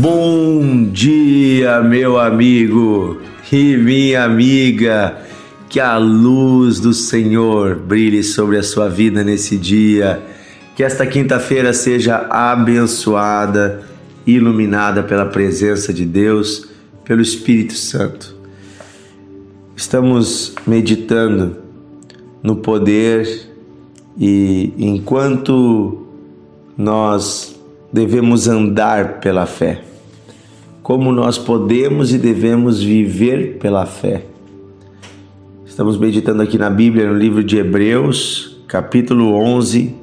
Bom 0.00 0.84
dia, 0.84 1.82
meu 1.82 2.18
amigo 2.18 3.20
e 3.52 3.76
minha 3.76 4.24
amiga. 4.24 5.18
Que 5.68 5.78
a 5.78 5.98
luz 5.98 6.80
do 6.80 6.94
Senhor 6.94 7.76
brilhe 7.76 8.24
sobre 8.24 8.56
a 8.56 8.62
sua 8.62 8.88
vida 8.88 9.22
nesse 9.22 9.58
dia. 9.58 10.22
Que 10.74 10.82
esta 10.82 11.06
quinta-feira 11.06 11.74
seja 11.74 12.16
abençoada, 12.30 13.82
iluminada 14.26 15.02
pela 15.02 15.26
presença 15.26 15.92
de 15.92 16.06
Deus, 16.06 16.66
pelo 17.04 17.20
Espírito 17.20 17.74
Santo. 17.74 18.34
Estamos 19.76 20.54
meditando 20.66 21.58
no 22.42 22.56
poder 22.56 23.50
e 24.18 24.72
enquanto 24.78 26.06
nós 26.74 27.54
devemos 27.92 28.48
andar 28.48 29.20
pela 29.20 29.44
fé, 29.44 29.89
como 30.90 31.12
nós 31.12 31.38
podemos 31.38 32.12
e 32.12 32.18
devemos 32.18 32.82
viver 32.82 33.58
pela 33.58 33.86
fé. 33.86 34.24
Estamos 35.64 35.96
meditando 35.96 36.42
aqui 36.42 36.58
na 36.58 36.68
Bíblia, 36.68 37.06
no 37.08 37.16
livro 37.16 37.44
de 37.44 37.58
Hebreus, 37.58 38.60
capítulo 38.66 39.32
11. 39.34 39.94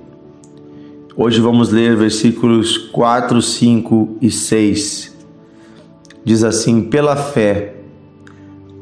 Hoje 1.13 1.41
vamos 1.41 1.73
ler 1.73 1.97
versículos 1.97 2.77
4, 2.77 3.41
5 3.41 4.17
e 4.21 4.31
6. 4.31 5.13
Diz 6.23 6.45
assim: 6.45 6.83
Pela 6.83 7.17
fé, 7.17 7.81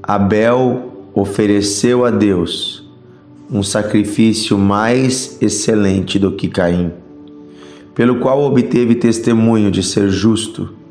Abel 0.03 1.09
ofereceu 1.11 2.05
a 2.05 2.11
Deus 2.11 2.87
um 3.49 3.63
sacrifício 3.63 4.59
mais 4.59 5.41
excelente 5.41 6.19
do 6.19 6.33
que 6.33 6.49
Caim, 6.49 6.91
pelo 7.95 8.19
qual 8.19 8.43
obteve 8.43 8.93
testemunho 8.93 9.71
de 9.71 9.81
ser 9.81 10.11
justo, 10.11 10.84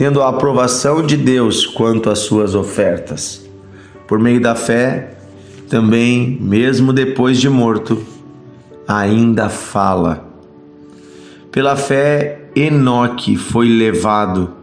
tendo 0.00 0.22
a 0.22 0.30
aprovação 0.30 1.04
de 1.04 1.14
Deus 1.14 1.66
quanto 1.66 2.08
às 2.08 2.20
suas 2.20 2.54
ofertas. 2.54 3.46
Por 4.08 4.18
meio 4.18 4.40
da 4.40 4.54
fé, 4.54 5.12
também, 5.68 6.38
mesmo 6.40 6.90
depois 6.90 7.38
de 7.38 7.50
morto, 7.50 8.02
ainda 8.88 9.50
fala. 9.50 10.26
Pela 11.52 11.76
fé, 11.76 12.48
Enoque 12.56 13.36
foi 13.36 13.68
levado, 13.68 14.54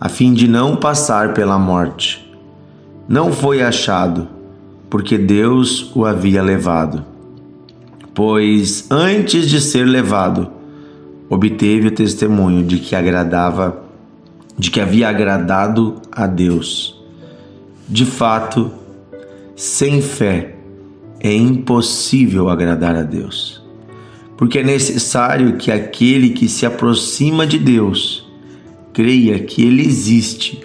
a 0.00 0.08
fim 0.08 0.32
de 0.32 0.46
não 0.46 0.76
passar 0.76 1.34
pela 1.34 1.58
morte. 1.58 2.32
Não 3.08 3.32
foi 3.32 3.60
achado, 3.62 4.28
porque 4.88 5.18
Deus 5.18 5.90
o 5.96 6.06
havia 6.06 6.44
levado. 6.44 7.04
Pois 8.14 8.86
antes 8.88 9.50
de 9.50 9.60
ser 9.60 9.84
levado, 9.84 10.48
obteve 11.28 11.88
o 11.88 11.90
testemunho 11.90 12.64
de 12.64 12.78
que 12.78 12.94
agradava, 12.94 13.89
de 14.60 14.70
que 14.70 14.78
havia 14.78 15.08
agradado 15.08 16.02
a 16.12 16.26
Deus. 16.26 17.02
De 17.88 18.04
fato, 18.04 18.70
sem 19.56 20.02
fé 20.02 20.54
é 21.18 21.34
impossível 21.34 22.50
agradar 22.50 22.94
a 22.94 23.02
Deus, 23.02 23.64
porque 24.36 24.58
é 24.58 24.62
necessário 24.62 25.56
que 25.56 25.72
aquele 25.72 26.30
que 26.30 26.46
se 26.46 26.66
aproxima 26.66 27.46
de 27.46 27.58
Deus 27.58 28.30
creia 28.92 29.40
que 29.40 29.62
Ele 29.62 29.80
existe 29.80 30.62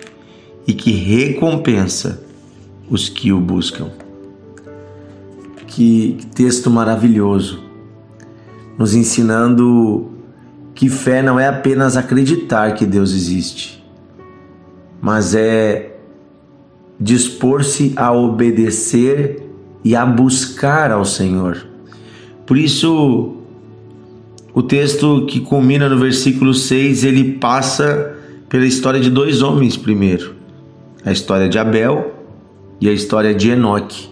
e 0.67 0.73
que 0.73 0.91
recompensa 0.91 2.21
os 2.89 3.07
que 3.07 3.31
o 3.31 3.39
buscam. 3.39 3.91
Que 5.67 6.17
texto 6.35 6.69
maravilhoso, 6.69 7.63
nos 8.77 8.93
ensinando 8.93 10.11
que 10.73 10.89
fé 10.89 11.21
não 11.21 11.39
é 11.39 11.47
apenas 11.47 11.95
acreditar 11.95 12.73
que 12.73 12.85
Deus 12.85 13.13
existe, 13.13 13.84
mas 15.05 15.35
é 15.35 15.97
dispor-se 16.99 17.93
a 17.95 18.11
obedecer 18.11 19.39
e 19.83 19.95
a 19.95 20.03
buscar 20.03 20.89
ao 20.89 21.05
Senhor. 21.05 21.63
Por 22.43 22.57
isso, 22.57 23.35
o 24.51 24.63
texto 24.63 25.27
que 25.27 25.41
culmina 25.41 25.87
no 25.87 25.99
versículo 25.99 26.55
6, 26.55 27.03
ele 27.03 27.33
passa 27.33 28.15
pela 28.49 28.65
história 28.65 28.99
de 28.99 29.11
dois 29.11 29.43
homens 29.43 29.77
primeiro. 29.77 30.33
A 31.05 31.11
história 31.11 31.47
de 31.47 31.59
Abel 31.59 32.15
e 32.81 32.89
a 32.89 32.91
história 32.91 33.31
de 33.31 33.51
Enoque. 33.51 34.09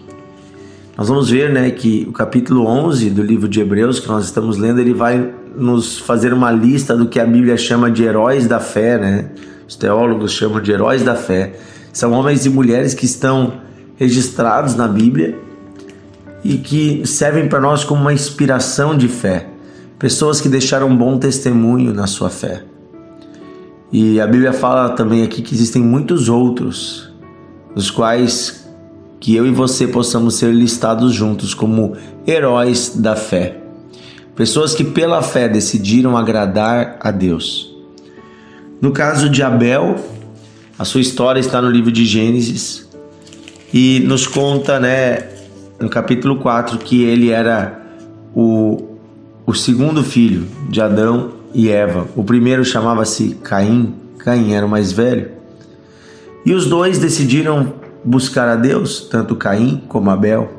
Nós 0.96 1.08
vamos 1.08 1.28
ver, 1.28 1.50
né, 1.52 1.72
que 1.72 2.06
o 2.08 2.12
capítulo 2.12 2.68
11 2.68 3.10
do 3.10 3.20
livro 3.24 3.48
de 3.48 3.58
Hebreus 3.58 3.98
que 3.98 4.06
nós 4.06 4.26
estamos 4.26 4.58
lendo, 4.58 4.80
ele 4.80 4.94
vai 4.94 5.34
nos 5.56 5.98
fazer 5.98 6.32
uma 6.32 6.52
lista 6.52 6.96
do 6.96 7.08
que 7.08 7.18
a 7.18 7.26
Bíblia 7.26 7.56
chama 7.56 7.90
de 7.90 8.04
heróis 8.04 8.46
da 8.46 8.60
fé, 8.60 8.96
né? 8.96 9.30
Os 9.66 9.76
teólogos 9.76 10.32
chamam 10.32 10.60
de 10.60 10.72
heróis 10.72 11.02
da 11.02 11.14
fé. 11.14 11.54
São 11.92 12.12
homens 12.12 12.44
e 12.44 12.50
mulheres 12.50 12.94
que 12.94 13.06
estão 13.06 13.60
registrados 13.96 14.74
na 14.74 14.88
Bíblia 14.88 15.38
e 16.44 16.58
que 16.58 17.06
servem 17.06 17.48
para 17.48 17.60
nós 17.60 17.84
como 17.84 18.00
uma 18.00 18.12
inspiração 18.12 18.96
de 18.96 19.08
fé. 19.08 19.48
Pessoas 19.98 20.40
que 20.40 20.48
deixaram 20.48 20.88
um 20.88 20.96
bom 20.96 21.18
testemunho 21.18 21.94
na 21.94 22.06
sua 22.06 22.28
fé. 22.28 22.62
E 23.90 24.20
a 24.20 24.26
Bíblia 24.26 24.52
fala 24.52 24.90
também 24.90 25.22
aqui 25.22 25.40
que 25.40 25.54
existem 25.54 25.82
muitos 25.82 26.28
outros, 26.28 27.10
os 27.74 27.90
quais 27.90 28.68
que 29.20 29.34
eu 29.34 29.46
e 29.46 29.50
você 29.50 29.86
possamos 29.86 30.34
ser 30.34 30.52
listados 30.52 31.14
juntos 31.14 31.54
como 31.54 31.96
heróis 32.26 32.94
da 32.96 33.16
fé. 33.16 33.60
Pessoas 34.34 34.74
que 34.74 34.84
pela 34.84 35.22
fé 35.22 35.48
decidiram 35.48 36.16
agradar 36.16 36.98
a 37.00 37.10
Deus. 37.10 37.73
No 38.84 38.92
caso 38.92 39.30
de 39.30 39.42
Abel, 39.42 39.96
a 40.78 40.84
sua 40.84 41.00
história 41.00 41.40
está 41.40 41.62
no 41.62 41.70
livro 41.70 41.90
de 41.90 42.04
Gênesis 42.04 42.86
e 43.72 44.00
nos 44.00 44.26
conta, 44.26 44.78
né, 44.78 45.26
no 45.80 45.88
capítulo 45.88 46.36
4, 46.36 46.76
que 46.76 47.02
ele 47.02 47.30
era 47.30 47.80
o, 48.34 48.90
o 49.46 49.54
segundo 49.54 50.04
filho 50.04 50.46
de 50.68 50.82
Adão 50.82 51.32
e 51.54 51.70
Eva. 51.70 52.06
O 52.14 52.22
primeiro 52.22 52.62
chamava-se 52.62 53.38
Caim, 53.42 53.94
Caim 54.18 54.52
era 54.52 54.66
o 54.66 54.68
mais 54.68 54.92
velho. 54.92 55.30
E 56.44 56.52
os 56.52 56.66
dois 56.66 56.98
decidiram 56.98 57.72
buscar 58.04 58.50
a 58.50 58.54
Deus, 58.54 59.08
tanto 59.10 59.34
Caim 59.34 59.82
como 59.88 60.10
Abel. 60.10 60.52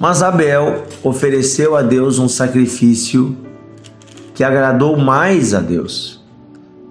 Mas 0.00 0.22
Abel 0.22 0.86
ofereceu 1.02 1.76
a 1.76 1.82
Deus 1.82 2.18
um 2.18 2.26
sacrifício 2.26 3.36
que 4.34 4.42
agradou 4.42 4.96
mais 4.96 5.52
a 5.52 5.60
Deus, 5.60 6.13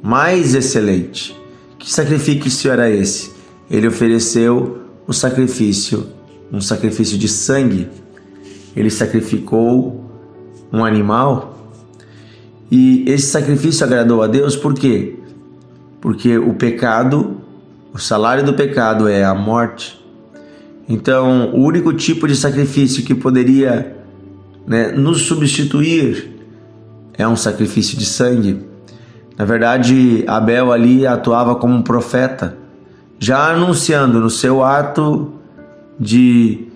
mais 0.03 0.53
excelente. 0.53 1.33
Que 1.79 1.89
sacrifício 1.89 2.69
era 2.69 2.89
esse? 2.89 3.31
Ele 3.71 3.87
ofereceu 3.87 4.81
o 5.07 5.13
sacrifício, 5.13 6.07
um 6.51 6.59
sacrifício 6.59 7.17
de 7.17 7.29
sangue. 7.29 7.87
Ele 8.75 8.89
sacrificou 8.89 10.03
um 10.71 10.83
animal. 10.83 11.71
E 12.69 13.05
esse 13.07 13.27
sacrifício 13.27 13.85
agradou 13.85 14.21
a 14.21 14.27
Deus 14.27 14.57
por 14.57 14.73
quê? 14.73 15.15
Porque 16.01 16.37
o 16.37 16.53
pecado, 16.53 17.37
o 17.93 17.97
salário 17.97 18.43
do 18.43 18.53
pecado 18.53 19.07
é 19.07 19.23
a 19.23 19.33
morte. 19.33 20.03
Então, 20.89 21.51
o 21.53 21.61
único 21.61 21.93
tipo 21.93 22.27
de 22.27 22.35
sacrifício 22.35 23.05
que 23.05 23.15
poderia 23.15 23.95
né, 24.67 24.91
nos 24.91 25.21
substituir 25.21 26.29
é 27.13 27.25
um 27.25 27.37
sacrifício 27.37 27.97
de 27.97 28.05
sangue. 28.05 28.72
Na 29.37 29.45
verdade, 29.45 30.23
Abel 30.27 30.71
ali 30.71 31.07
atuava 31.07 31.55
como 31.55 31.73
um 31.73 31.81
profeta, 31.81 32.57
já 33.19 33.51
anunciando 33.51 34.19
no 34.19 34.29
seu 34.29 34.63
ato 34.63 35.33
de, 35.99 36.67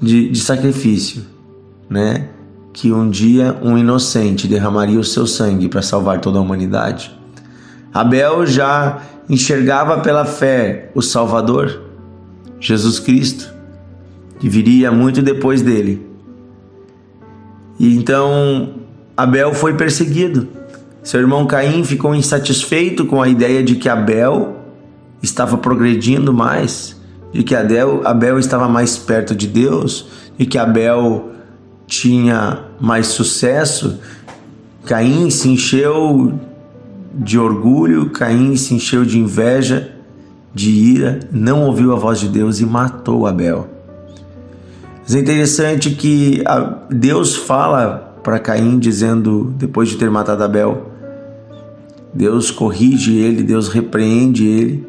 de, 0.00 0.30
de 0.30 0.40
sacrifício, 0.40 1.24
né? 1.88 2.28
que 2.72 2.90
um 2.90 3.10
dia 3.10 3.58
um 3.62 3.76
inocente 3.76 4.48
derramaria 4.48 4.98
o 4.98 5.04
seu 5.04 5.26
sangue 5.26 5.68
para 5.68 5.82
salvar 5.82 6.20
toda 6.20 6.38
a 6.38 6.40
humanidade. 6.40 7.14
Abel 7.92 8.46
já 8.46 9.02
enxergava 9.28 10.00
pela 10.00 10.24
fé 10.24 10.90
o 10.94 11.02
Salvador, 11.02 11.82
Jesus 12.58 12.98
Cristo, 12.98 13.52
que 14.40 14.48
viria 14.48 14.90
muito 14.90 15.20
depois 15.20 15.60
dele. 15.60 16.06
E 17.78 17.94
então 17.94 18.74
Abel 19.16 19.52
foi 19.52 19.74
perseguido 19.74 20.48
seu 21.02 21.20
irmão 21.20 21.46
Caim 21.46 21.82
ficou 21.82 22.14
insatisfeito 22.14 23.04
com 23.06 23.20
a 23.20 23.28
ideia 23.28 23.62
de 23.62 23.74
que 23.74 23.88
Abel 23.88 24.56
estava 25.20 25.58
progredindo 25.58 26.32
mais, 26.32 26.96
de 27.32 27.42
que 27.42 27.54
Abel, 27.54 28.02
Abel 28.04 28.38
estava 28.38 28.68
mais 28.68 28.96
perto 28.96 29.34
de 29.34 29.48
Deus, 29.48 30.06
de 30.38 30.46
que 30.46 30.56
Abel 30.58 31.30
tinha 31.86 32.60
mais 32.80 33.08
sucesso. 33.08 33.98
Caim 34.84 35.28
se 35.28 35.48
encheu 35.48 36.38
de 37.14 37.38
orgulho, 37.38 38.10
Caim 38.10 38.56
se 38.56 38.74
encheu 38.74 39.04
de 39.04 39.18
inveja, 39.18 39.92
de 40.54 40.70
ira, 40.70 41.20
não 41.32 41.64
ouviu 41.64 41.92
a 41.92 41.96
voz 41.96 42.20
de 42.20 42.28
Deus 42.28 42.60
e 42.60 42.66
matou 42.66 43.26
Abel. 43.26 43.68
Mas 45.02 45.16
é 45.16 45.18
interessante 45.18 45.90
que 45.90 46.44
Deus 46.88 47.34
fala 47.34 48.16
para 48.22 48.38
Caim 48.38 48.78
dizendo, 48.78 49.52
depois 49.56 49.88
de 49.88 49.96
ter 49.96 50.08
matado 50.08 50.44
Abel, 50.44 50.91
Deus 52.14 52.50
corrige 52.50 53.16
ele, 53.16 53.42
Deus 53.42 53.68
repreende 53.68 54.46
ele. 54.46 54.86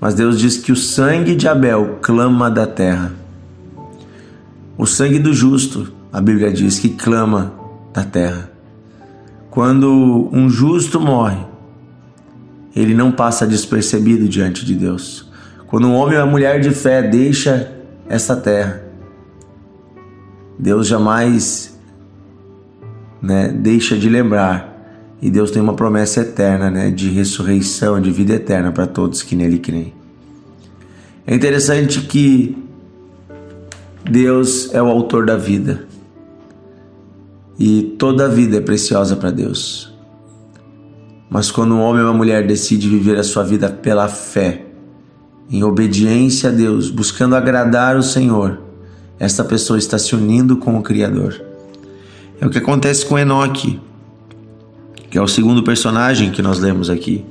Mas 0.00 0.14
Deus 0.14 0.38
diz 0.38 0.58
que 0.58 0.72
o 0.72 0.76
sangue 0.76 1.34
de 1.34 1.46
Abel 1.48 1.98
clama 2.00 2.50
da 2.50 2.66
terra. 2.66 3.12
O 4.76 4.86
sangue 4.86 5.18
do 5.18 5.32
justo, 5.32 5.92
a 6.12 6.20
Bíblia 6.20 6.52
diz 6.52 6.78
que 6.78 6.88
clama 6.88 7.54
da 7.92 8.04
terra. 8.04 8.50
Quando 9.50 10.30
um 10.32 10.48
justo 10.48 10.98
morre, 10.98 11.44
ele 12.74 12.94
não 12.94 13.12
passa 13.12 13.46
despercebido 13.46 14.28
diante 14.28 14.64
de 14.64 14.74
Deus. 14.74 15.30
Quando 15.66 15.86
um 15.86 15.94
homem 15.94 16.16
ou 16.16 16.24
uma 16.24 16.30
mulher 16.30 16.60
de 16.60 16.70
fé 16.70 17.02
deixa 17.02 17.70
essa 18.08 18.34
terra, 18.34 18.82
Deus 20.58 20.86
jamais 20.86 21.78
né, 23.20 23.48
deixa 23.48 23.96
de 23.96 24.08
lembrar. 24.08 24.71
E 25.22 25.30
Deus 25.30 25.52
tem 25.52 25.62
uma 25.62 25.74
promessa 25.74 26.20
eterna 26.20 26.68
né, 26.68 26.90
de 26.90 27.08
ressurreição, 27.08 28.00
de 28.00 28.10
vida 28.10 28.34
eterna 28.34 28.72
para 28.72 28.88
todos 28.88 29.22
que 29.22 29.36
nele 29.36 29.60
creem. 29.60 29.94
É 31.24 31.32
interessante 31.32 32.00
que 32.00 32.58
Deus 34.04 34.74
é 34.74 34.82
o 34.82 34.88
autor 34.88 35.24
da 35.24 35.36
vida. 35.36 35.86
E 37.56 37.94
toda 37.96 38.24
a 38.24 38.28
vida 38.28 38.56
é 38.56 38.60
preciosa 38.60 39.14
para 39.14 39.30
Deus. 39.30 39.94
Mas 41.30 41.52
quando 41.52 41.76
um 41.76 41.80
homem 41.80 42.02
ou 42.02 42.08
uma 42.08 42.18
mulher 42.18 42.44
decide 42.44 42.88
viver 42.88 43.16
a 43.16 43.22
sua 43.22 43.44
vida 43.44 43.70
pela 43.70 44.08
fé, 44.08 44.66
em 45.48 45.62
obediência 45.62 46.50
a 46.50 46.52
Deus, 46.52 46.90
buscando 46.90 47.36
agradar 47.36 47.96
o 47.96 48.02
Senhor, 48.02 48.60
esta 49.20 49.44
pessoa 49.44 49.78
está 49.78 49.98
se 49.98 50.16
unindo 50.16 50.56
com 50.56 50.76
o 50.76 50.82
Criador. 50.82 51.40
É 52.40 52.46
o 52.46 52.50
que 52.50 52.58
acontece 52.58 53.06
com 53.06 53.16
Enoque, 53.16 53.80
que 55.12 55.18
é 55.18 55.20
o 55.20 55.28
segundo 55.28 55.62
personagem 55.62 56.30
que 56.30 56.40
nós 56.40 56.58
lemos 56.58 56.88
aqui. 56.88 57.22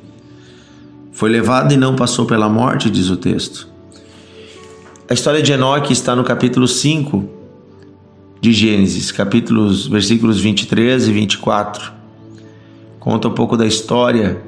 Foi 1.12 1.32
levado 1.32 1.74
e 1.74 1.78
não 1.78 1.96
passou 1.96 2.28
pela 2.28 2.48
morte, 2.48 2.92
diz 2.92 3.10
o 3.10 3.18
texto. 3.18 3.68
A 5.10 5.16
história 5.16 5.42
de 5.42 5.52
Enoque 5.52 5.92
está 5.92 6.16
no 6.16 6.24
capítulo 6.24 6.68
5 6.68 7.28
de 8.40 8.54
Gênesis, 8.54 9.12
capítulos, 9.12 9.88
versículos 9.88 10.40
23 10.40 11.08
e 11.08 11.12
24. 11.12 11.92
Conta 13.00 13.28
um 13.30 13.34
pouco 13.34 13.58
da 13.58 13.66
história 13.66 14.44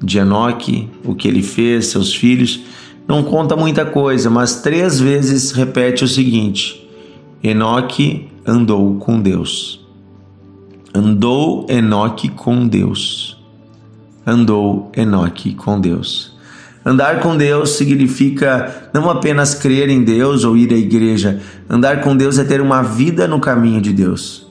de 0.00 0.18
Enoque, 0.18 0.88
o 1.04 1.16
que 1.16 1.26
ele 1.26 1.42
fez, 1.42 1.86
seus 1.86 2.14
filhos. 2.14 2.60
Não 3.08 3.24
conta 3.24 3.56
muita 3.56 3.84
coisa, 3.84 4.30
mas 4.30 4.62
três 4.62 5.00
vezes 5.00 5.50
repete 5.50 6.04
o 6.04 6.08
seguinte: 6.08 6.88
Enoque 7.42 8.28
andou 8.46 8.94
com 9.00 9.20
Deus. 9.20 9.80
Andou 10.94 11.66
Enoque 11.68 12.28
com 12.28 12.66
Deus. 12.66 13.36
Andou 14.26 14.90
Enoque 14.96 15.54
com 15.54 15.80
Deus. 15.80 16.36
Andar 16.84 17.20
com 17.20 17.36
Deus 17.36 17.70
significa 17.70 18.90
não 18.92 19.10
apenas 19.10 19.54
crer 19.54 19.88
em 19.90 20.02
Deus 20.02 20.44
ou 20.44 20.56
ir 20.56 20.72
à 20.72 20.76
igreja. 20.76 21.40
Andar 21.68 22.00
com 22.00 22.16
Deus 22.16 22.38
é 22.38 22.44
ter 22.44 22.60
uma 22.60 22.82
vida 22.82 23.28
no 23.28 23.38
caminho 23.38 23.80
de 23.80 23.92
Deus. 23.92 24.46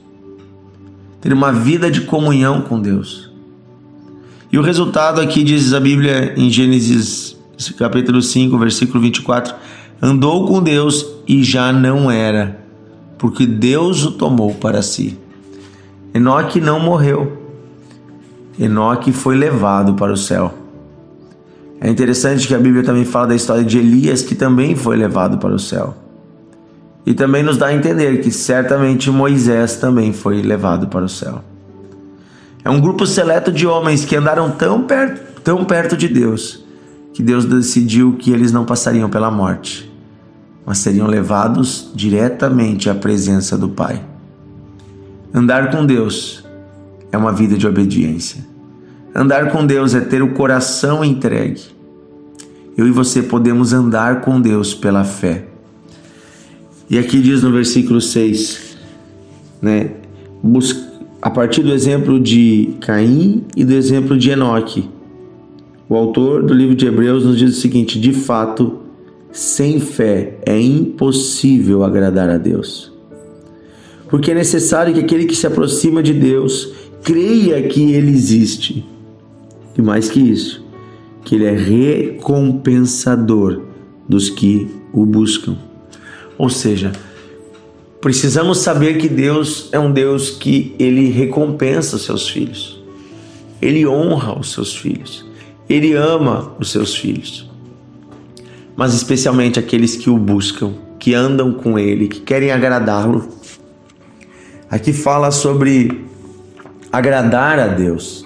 Ter 1.20 1.34
uma 1.34 1.52
vida 1.52 1.90
de 1.90 2.02
comunhão 2.02 2.62
com 2.62 2.80
Deus. 2.80 3.32
E 4.52 4.58
o 4.58 4.62
resultado 4.62 5.20
aqui 5.22 5.44
diz 5.44 5.74
a 5.74 5.80
Bíblia 5.80 6.34
em 6.38 6.50
Gênesis 6.50 7.38
capítulo 7.78 8.22
5, 8.22 8.58
versículo 8.58 9.02
24: 9.02 9.54
andou 10.02 10.48
com 10.48 10.62
Deus 10.62 11.06
e 11.28 11.44
já 11.44 11.74
não 11.74 12.10
era, 12.10 12.60
porque 13.18 13.46
Deus 13.46 14.06
o 14.06 14.12
tomou 14.12 14.54
para 14.54 14.82
si. 14.82 15.18
Enoque 16.14 16.60
não 16.60 16.80
morreu. 16.80 17.38
Enoque 18.60 19.12
foi 19.12 19.38
levado 19.38 19.94
para 19.94 20.12
o 20.12 20.18
céu. 20.18 20.54
É 21.80 21.90
interessante 21.90 22.48
que 22.48 22.54
a 22.54 22.60
Bíblia 22.60 22.84
também 22.84 23.06
fala 23.06 23.28
da 23.28 23.36
história 23.36 23.64
de 23.64 23.78
Elias, 23.78 24.22
que 24.22 24.36
também 24.36 24.76
foi 24.76 24.98
levado 24.98 25.38
para 25.38 25.54
o 25.54 25.60
céu. 25.60 25.96
E 27.06 27.14
também 27.14 27.42
nos 27.42 27.58
dá 27.58 27.68
a 27.68 27.74
entender 27.74 28.22
que 28.22 28.32
certamente 28.32 29.10
Moisés 29.10 29.78
também 29.78 30.12
foi 30.12 30.42
levado 30.42 30.88
para 30.88 31.06
o 31.06 31.10
céu. 31.10 31.42
É 32.64 32.70
um 32.70 32.82
grupo 32.82 33.08
seleto 33.08 33.52
de 33.52 33.66
homens 33.66 34.04
que 34.04 34.16
andaram 34.16 34.52
tão 34.52 34.84
perto, 34.84 35.42
tão 35.42 35.64
perto 35.64 35.96
de 35.96 36.08
Deus, 36.10 36.66
que 37.14 37.24
Deus 37.24 37.46
decidiu 37.46 38.18
que 38.20 38.32
eles 38.32 38.52
não 38.52 38.66
passariam 38.66 39.10
pela 39.10 39.32
morte, 39.32 39.90
mas 40.66 40.80
seriam 40.80 41.08
levados 41.08 41.92
diretamente 41.96 42.90
à 42.90 42.96
presença 42.96 43.58
do 43.58 43.70
Pai. 43.70 44.09
Andar 45.34 45.70
com 45.70 45.86
Deus 45.86 46.44
é 47.12 47.18
uma 47.18 47.32
vida 47.32 47.56
de 47.56 47.68
obediência. 47.68 48.44
Andar 49.14 49.52
com 49.52 49.66
Deus 49.66 49.94
é 49.94 50.02
ter 50.02 50.24
o 50.24 50.34
coração 50.34 51.06
entregue. 51.06 51.62
Eu 52.76 52.88
e 52.88 52.92
você 52.92 53.22
podemos 53.22 53.72
andar 53.72 54.22
com 54.22 54.42
Deus 54.42 54.74
pela 54.74 55.04
fé. 55.04 55.46
E 56.90 56.98
aqui 56.98 57.22
diz 57.22 57.44
no 57.44 57.52
versículo 57.52 58.02
6, 58.02 58.78
né, 59.62 59.92
a 61.22 61.30
partir 61.30 61.62
do 61.62 61.72
exemplo 61.72 62.20
de 62.20 62.74
Caim 62.82 63.46
e 63.56 63.64
do 63.64 63.74
exemplo 63.74 64.18
de 64.18 64.32
Enoque. 64.32 64.90
O 65.88 65.96
autor 65.96 66.44
do 66.44 66.54
livro 66.54 66.76
de 66.76 66.88
Hebreus 66.88 67.24
nos 67.24 67.38
diz 67.38 67.56
o 67.56 67.62
seguinte: 67.62 68.00
de 68.00 68.14
fato, 68.14 68.80
sem 69.32 69.80
fé 69.80 70.40
é 70.44 70.60
impossível 70.60 71.84
agradar 71.84 72.30
a 72.30 72.38
Deus. 72.38 72.99
Porque 74.10 74.32
é 74.32 74.36
necessário 74.36 74.94
que 74.94 75.00
aquele 75.00 75.26
que 75.26 75.36
se 75.36 75.46
aproxima 75.46 76.02
de 76.02 76.14
Deus 76.14 76.74
creia 77.04 77.62
que 77.68 77.94
ele 77.94 78.12
existe 78.12 78.86
e 79.80 79.82
mais 79.82 80.10
que 80.10 80.20
isso, 80.20 80.62
que 81.24 81.36
Ele 81.36 81.46
é 81.46 81.56
recompensador 81.56 83.62
dos 84.08 84.30
que 84.30 84.70
o 84.92 85.06
buscam. 85.06 85.56
Ou 86.38 86.50
seja, 86.50 86.92
precisamos 88.02 88.58
saber 88.58 88.98
que 88.98 89.08
Deus 89.08 89.70
é 89.72 89.80
um 89.80 89.90
Deus 89.90 90.32
que 90.32 90.76
Ele 90.78 91.10
recompensa 91.10 91.96
os 91.96 92.04
seus 92.04 92.28
filhos, 92.28 92.84
Ele 93.62 93.88
honra 93.88 94.38
os 94.38 94.52
seus 94.52 94.76
filhos, 94.76 95.26
Ele 95.70 95.94
ama 95.94 96.52
os 96.60 96.72
seus 96.72 96.94
filhos, 96.94 97.50
mas 98.76 98.94
especialmente 98.94 99.58
aqueles 99.58 99.96
que 99.96 100.10
o 100.10 100.18
buscam, 100.18 100.74
que 101.00 101.14
andam 101.14 101.54
com 101.54 101.80
Ele, 101.80 102.10
que 102.10 102.20
querem 102.20 102.52
agradá-lo. 102.52 103.30
Aqui 104.72 104.94
fala 104.94 105.32
sobre 105.32 106.06
agradar 106.92 107.58
a 107.58 107.68
Deus. 107.68 108.24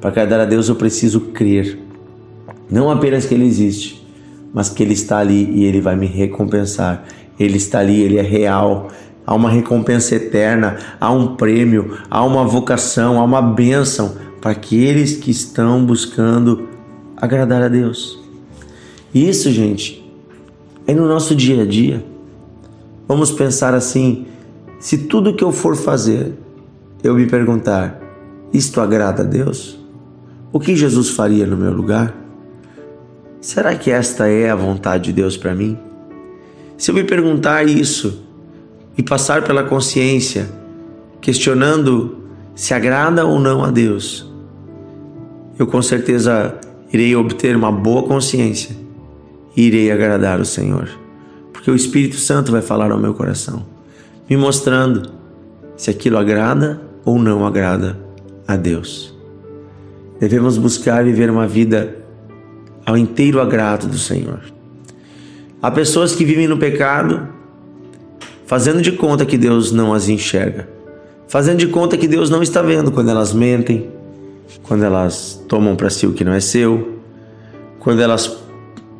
Para 0.00 0.10
agradar 0.10 0.40
a 0.40 0.44
Deus 0.44 0.68
eu 0.68 0.74
preciso 0.74 1.20
crer. 1.20 1.78
Não 2.68 2.90
apenas 2.90 3.26
que 3.26 3.34
Ele 3.34 3.46
existe, 3.46 4.04
mas 4.52 4.68
que 4.68 4.82
Ele 4.82 4.94
está 4.94 5.18
ali 5.18 5.48
e 5.54 5.64
Ele 5.64 5.80
vai 5.80 5.94
me 5.94 6.06
recompensar. 6.06 7.04
Ele 7.38 7.58
está 7.58 7.78
ali, 7.78 8.00
Ele 8.00 8.18
é 8.18 8.22
real. 8.22 8.88
Há 9.24 9.32
uma 9.36 9.48
recompensa 9.50 10.16
eterna, 10.16 10.78
há 11.00 11.12
um 11.12 11.36
prêmio, 11.36 11.98
há 12.10 12.24
uma 12.24 12.44
vocação, 12.44 13.20
há 13.20 13.22
uma 13.22 13.40
bênção 13.40 14.16
para 14.40 14.50
aqueles 14.50 15.16
que 15.16 15.30
estão 15.30 15.84
buscando 15.84 16.68
agradar 17.16 17.62
a 17.62 17.68
Deus. 17.68 18.18
Isso, 19.14 19.48
gente, 19.52 20.04
é 20.88 20.92
no 20.92 21.06
nosso 21.06 21.36
dia 21.36 21.62
a 21.62 21.66
dia. 21.66 22.04
Vamos 23.06 23.30
pensar 23.30 23.74
assim: 23.74 24.26
se 24.78 24.98
tudo 24.98 25.34
que 25.34 25.42
eu 25.42 25.50
for 25.50 25.76
fazer, 25.76 26.32
eu 27.02 27.14
me 27.14 27.26
perguntar, 27.26 28.00
isto 28.52 28.80
agrada 28.80 29.22
a 29.22 29.26
Deus? 29.26 29.78
O 30.52 30.60
que 30.60 30.76
Jesus 30.76 31.10
faria 31.10 31.46
no 31.46 31.56
meu 31.56 31.72
lugar? 31.72 32.14
Será 33.40 33.74
que 33.74 33.90
esta 33.90 34.28
é 34.28 34.50
a 34.50 34.56
vontade 34.56 35.04
de 35.04 35.12
Deus 35.12 35.36
para 35.36 35.54
mim? 35.54 35.78
Se 36.76 36.90
eu 36.90 36.94
me 36.94 37.04
perguntar 37.04 37.68
isso 37.68 38.24
e 38.96 39.02
passar 39.02 39.42
pela 39.42 39.64
consciência, 39.64 40.48
questionando 41.20 42.18
se 42.54 42.72
agrada 42.72 43.24
ou 43.24 43.38
não 43.38 43.64
a 43.64 43.70
Deus, 43.70 44.32
eu 45.58 45.66
com 45.66 45.82
certeza 45.82 46.54
irei 46.92 47.14
obter 47.14 47.56
uma 47.56 47.70
boa 47.70 48.04
consciência 48.04 48.76
e 49.56 49.62
irei 49.66 49.90
agradar 49.90 50.40
o 50.40 50.44
Senhor, 50.44 50.88
porque 51.52 51.70
o 51.70 51.74
Espírito 51.74 52.16
Santo 52.16 52.52
vai 52.52 52.62
falar 52.62 52.90
ao 52.90 52.98
meu 52.98 53.12
coração, 53.12 53.66
me 54.28 54.36
mostrando 54.36 55.10
se 55.76 55.90
aquilo 55.90 56.18
agrada 56.18 56.80
ou 57.04 57.18
não 57.18 57.46
agrada 57.46 57.98
a 58.46 58.56
Deus. 58.56 59.14
Devemos 60.20 60.58
buscar 60.58 61.04
viver 61.04 61.30
uma 61.30 61.46
vida 61.46 61.96
ao 62.84 62.96
inteiro 62.96 63.40
agrado 63.40 63.86
do 63.86 63.98
Senhor. 63.98 64.40
Há 65.62 65.70
pessoas 65.70 66.14
que 66.14 66.24
vivem 66.24 66.46
no 66.46 66.58
pecado, 66.58 67.28
fazendo 68.46 68.82
de 68.82 68.92
conta 68.92 69.24
que 69.24 69.38
Deus 69.38 69.72
não 69.72 69.94
as 69.94 70.08
enxerga, 70.08 70.68
fazendo 71.26 71.58
de 71.58 71.68
conta 71.68 71.96
que 71.96 72.08
Deus 72.08 72.28
não 72.30 72.42
está 72.42 72.62
vendo 72.62 72.90
quando 72.90 73.10
elas 73.10 73.32
mentem, 73.32 73.90
quando 74.62 74.84
elas 74.84 75.42
tomam 75.48 75.76
para 75.76 75.90
si 75.90 76.06
o 76.06 76.12
que 76.12 76.24
não 76.24 76.32
é 76.32 76.40
seu, 76.40 76.98
quando 77.78 78.00
elas 78.00 78.38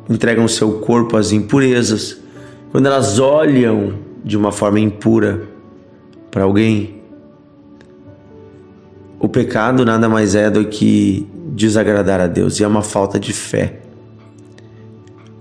entregam 0.09 0.47
seu 0.47 0.73
corpo 0.79 1.17
às 1.17 1.31
impurezas, 1.31 2.17
quando 2.71 2.85
elas 2.85 3.19
olham 3.19 4.08
de 4.23 4.37
uma 4.37 4.51
forma 4.51 4.79
impura 4.79 5.47
para 6.31 6.43
alguém. 6.43 6.97
o 9.19 9.27
pecado 9.27 9.83
nada 9.83 10.07
mais 10.07 10.33
é 10.33 10.49
do 10.49 10.65
que 10.65 11.27
desagradar 11.53 12.21
a 12.21 12.27
Deus 12.27 12.59
e 12.59 12.63
é 12.63 12.67
uma 12.67 12.81
falta 12.81 13.19
de 13.19 13.33
fé. 13.33 13.79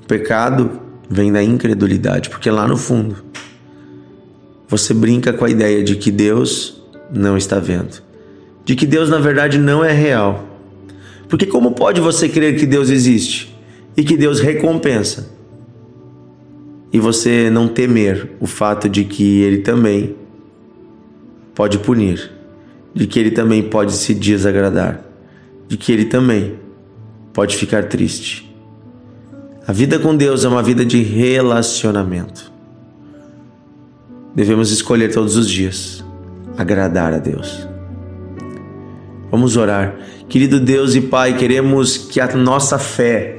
O 0.02 0.06
pecado 0.06 0.80
vem 1.08 1.30
da 1.32 1.42
incredulidade, 1.42 2.28
porque 2.28 2.50
lá 2.50 2.66
no 2.66 2.76
fundo 2.76 3.16
você 4.66 4.92
brinca 4.92 5.32
com 5.32 5.44
a 5.44 5.50
ideia 5.50 5.82
de 5.82 5.96
que 5.96 6.10
Deus 6.10 6.82
não 7.10 7.36
está 7.36 7.58
vendo, 7.58 8.02
de 8.64 8.74
que 8.74 8.84
Deus 8.86 9.08
na 9.08 9.18
verdade 9.18 9.58
não 9.58 9.84
é 9.84 9.92
real. 9.92 10.44
Porque 11.28 11.46
como 11.46 11.72
pode 11.72 12.00
você 12.00 12.28
crer 12.28 12.56
que 12.56 12.66
Deus 12.66 12.90
existe 12.90 13.54
e 13.96 14.02
que 14.02 14.16
Deus 14.16 14.40
recompensa 14.40 15.37
e 16.92 16.98
você 16.98 17.50
não 17.50 17.68
temer 17.68 18.30
o 18.40 18.46
fato 18.46 18.88
de 18.88 19.04
que 19.04 19.40
ele 19.42 19.58
também 19.58 20.16
pode 21.54 21.78
punir, 21.78 22.30
de 22.94 23.06
que 23.06 23.18
ele 23.18 23.30
também 23.30 23.62
pode 23.62 23.92
se 23.92 24.14
desagradar, 24.14 25.02
de 25.66 25.76
que 25.76 25.92
ele 25.92 26.06
também 26.06 26.54
pode 27.32 27.56
ficar 27.56 27.84
triste. 27.84 28.48
A 29.66 29.72
vida 29.72 29.98
com 29.98 30.16
Deus 30.16 30.44
é 30.44 30.48
uma 30.48 30.62
vida 30.62 30.84
de 30.84 31.02
relacionamento. 31.02 32.50
Devemos 34.34 34.70
escolher 34.70 35.12
todos 35.12 35.36
os 35.36 35.48
dias 35.48 36.02
agradar 36.56 37.12
a 37.12 37.18
Deus. 37.18 37.68
Vamos 39.30 39.56
orar. 39.56 39.94
Querido 40.28 40.58
Deus 40.58 40.94
e 40.94 41.00
Pai, 41.00 41.36
queremos 41.36 41.96
que 41.96 42.20
a 42.20 42.34
nossa 42.34 42.78
fé 42.78 43.38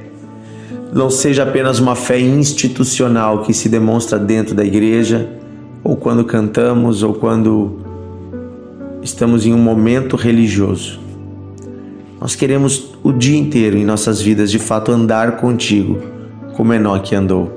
não 0.92 1.08
seja 1.08 1.44
apenas 1.44 1.78
uma 1.78 1.94
fé 1.94 2.18
institucional 2.18 3.42
que 3.42 3.54
se 3.54 3.68
demonstra 3.68 4.18
dentro 4.18 4.54
da 4.54 4.64
igreja, 4.64 5.28
ou 5.84 5.96
quando 5.96 6.24
cantamos, 6.24 7.02
ou 7.02 7.14
quando 7.14 7.78
estamos 9.02 9.46
em 9.46 9.54
um 9.54 9.58
momento 9.58 10.16
religioso. 10.16 11.00
Nós 12.20 12.34
queremos 12.34 12.90
o 13.02 13.12
dia 13.12 13.38
inteiro 13.38 13.78
em 13.78 13.84
nossas 13.84 14.20
vidas 14.20 14.50
de 14.50 14.58
fato 14.58 14.92
andar 14.92 15.38
contigo 15.38 15.98
como 16.54 16.74
Enoque 16.74 17.14
andou. 17.14 17.50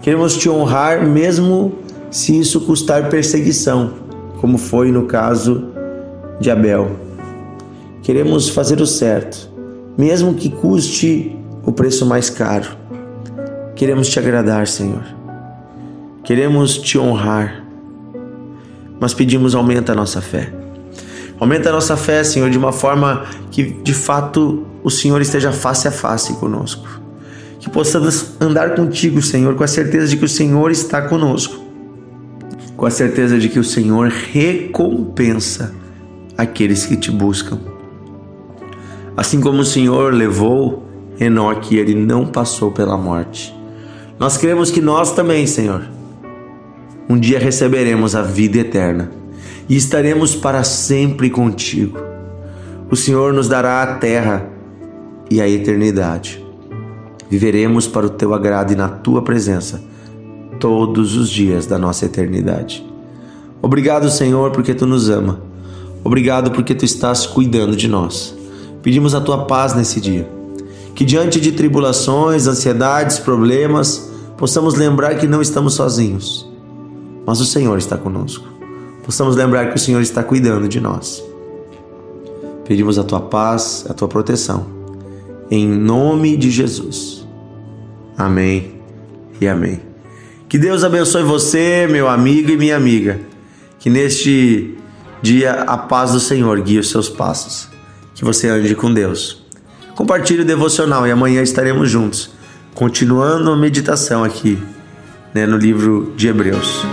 Queremos 0.00 0.36
te 0.36 0.48
honrar 0.48 1.06
mesmo 1.06 1.72
se 2.10 2.38
isso 2.38 2.60
custar 2.62 3.10
perseguição, 3.10 3.92
como 4.40 4.56
foi 4.56 4.90
no 4.90 5.04
caso 5.04 5.66
de 6.40 6.50
Abel. 6.50 6.92
Queremos 8.02 8.48
fazer 8.48 8.80
o 8.80 8.86
certo, 8.86 9.50
mesmo 9.98 10.34
que 10.34 10.48
custe 10.48 11.36
o 11.64 11.72
preço 11.72 12.06
mais 12.06 12.28
caro. 12.30 12.68
Queremos 13.74 14.08
te 14.08 14.18
agradar, 14.18 14.66
Senhor. 14.66 15.04
Queremos 16.24 16.78
te 16.78 16.98
honrar. 16.98 17.64
Mas 19.00 19.14
pedimos 19.14 19.54
aumenta 19.54 19.92
a 19.92 19.94
nossa 19.94 20.20
fé. 20.20 20.52
Aumenta 21.40 21.70
a 21.70 21.72
nossa 21.72 21.96
fé, 21.96 22.22
Senhor, 22.22 22.50
de 22.50 22.58
uma 22.58 22.72
forma 22.72 23.24
que 23.50 23.64
de 23.64 23.94
fato 23.94 24.66
o 24.84 24.90
Senhor 24.90 25.20
esteja 25.20 25.52
face 25.52 25.88
a 25.88 25.90
face 25.90 26.34
conosco 26.34 27.02
que 27.62 27.70
possamos 27.70 28.32
andar 28.40 28.74
contigo, 28.74 29.22
Senhor, 29.22 29.54
com 29.54 29.62
a 29.62 29.68
certeza 29.68 30.08
de 30.08 30.16
que 30.16 30.24
o 30.24 30.28
Senhor 30.28 30.72
está 30.72 31.00
conosco, 31.00 31.62
com 32.76 32.84
a 32.84 32.90
certeza 32.90 33.38
de 33.38 33.48
que 33.48 33.58
o 33.58 33.62
Senhor 33.62 34.08
recompensa 34.08 35.72
aqueles 36.36 36.84
que 36.84 36.96
te 36.96 37.12
buscam. 37.12 37.60
Assim 39.16 39.40
como 39.40 39.60
o 39.60 39.64
Senhor 39.64 40.12
levou 40.12 40.88
Enoque, 41.22 41.76
ele 41.76 41.94
não 41.94 42.26
passou 42.26 42.70
pela 42.70 42.96
morte. 42.96 43.54
Nós 44.18 44.36
cremos 44.36 44.70
que 44.70 44.80
nós 44.80 45.12
também, 45.12 45.46
Senhor, 45.46 45.82
um 47.08 47.18
dia 47.18 47.38
receberemos 47.38 48.14
a 48.14 48.22
vida 48.22 48.58
eterna 48.58 49.10
e 49.68 49.76
estaremos 49.76 50.34
para 50.34 50.64
sempre 50.64 51.30
contigo. 51.30 51.98
O 52.90 52.96
Senhor 52.96 53.32
nos 53.32 53.48
dará 53.48 53.82
a 53.82 53.94
terra 53.94 54.46
e 55.30 55.40
a 55.40 55.48
eternidade 55.48 56.42
viveremos 57.32 57.86
para 57.86 58.04
o 58.04 58.10
teu 58.10 58.34
agrado 58.34 58.74
e 58.74 58.76
na 58.76 58.90
tua 58.90 59.22
presença 59.22 59.82
todos 60.60 61.16
os 61.16 61.30
dias 61.30 61.64
da 61.64 61.78
nossa 61.78 62.04
eternidade. 62.04 62.86
Obrigado, 63.62 64.10
Senhor, 64.10 64.50
porque 64.50 64.74
tu 64.74 64.86
nos 64.86 65.08
ama. 65.08 65.40
Obrigado 66.04 66.50
porque 66.50 66.74
tu 66.74 66.84
estás 66.84 67.24
cuidando 67.24 67.74
de 67.74 67.88
nós. 67.88 68.36
Pedimos 68.82 69.14
a 69.14 69.20
tua 69.22 69.46
paz 69.46 69.74
nesse 69.74 69.98
dia. 69.98 70.28
Que 70.94 71.04
diante 71.04 71.40
de 71.40 71.52
tribulações, 71.52 72.46
ansiedades, 72.46 73.18
problemas, 73.18 74.10
possamos 74.36 74.74
lembrar 74.74 75.14
que 75.16 75.26
não 75.26 75.40
estamos 75.40 75.74
sozinhos, 75.74 76.48
mas 77.26 77.40
o 77.40 77.46
Senhor 77.46 77.78
está 77.78 77.96
conosco. 77.96 78.46
Possamos 79.04 79.36
lembrar 79.36 79.70
que 79.70 79.76
o 79.76 79.80
Senhor 79.80 80.00
está 80.00 80.22
cuidando 80.22 80.68
de 80.68 80.80
nós. 80.80 81.22
Pedimos 82.64 82.98
a 82.98 83.04
tua 83.04 83.20
paz, 83.20 83.84
a 83.88 83.94
tua 83.94 84.06
proteção. 84.08 84.66
Em 85.50 85.66
nome 85.66 86.36
de 86.36 86.50
Jesus. 86.50 87.26
Amém 88.16 88.74
e 89.40 89.48
amém. 89.48 89.80
Que 90.48 90.58
Deus 90.58 90.84
abençoe 90.84 91.22
você, 91.22 91.88
meu 91.90 92.08
amigo 92.08 92.50
e 92.50 92.56
minha 92.56 92.76
amiga. 92.76 93.20
Que 93.78 93.90
neste 93.90 94.76
dia 95.20 95.62
a 95.62 95.76
paz 95.76 96.12
do 96.12 96.20
Senhor 96.20 96.60
guie 96.60 96.78
os 96.78 96.90
seus 96.90 97.08
passos. 97.08 97.68
Que 98.14 98.24
você 98.24 98.48
ande 98.48 98.74
com 98.74 98.92
Deus. 98.92 99.41
Compartilhe 99.94 100.42
o 100.42 100.44
devocional 100.44 101.06
e 101.06 101.10
amanhã 101.10 101.42
estaremos 101.42 101.90
juntos, 101.90 102.30
continuando 102.74 103.50
a 103.50 103.56
meditação 103.56 104.24
aqui 104.24 104.58
né, 105.34 105.46
no 105.46 105.56
livro 105.56 106.12
de 106.16 106.28
Hebreus. 106.28 106.84